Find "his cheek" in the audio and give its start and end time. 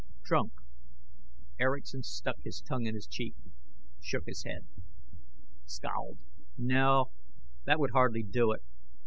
2.95-3.35